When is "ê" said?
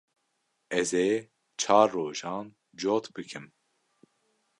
1.07-1.09